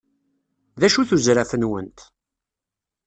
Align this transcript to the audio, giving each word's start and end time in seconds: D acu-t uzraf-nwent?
D 0.79 0.81
acu-t 0.87 1.09
uzraf-nwent? 1.15 1.99